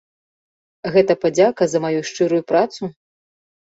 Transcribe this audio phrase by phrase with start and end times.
[0.95, 2.95] Гэта падзяка за маю шчырую працу?!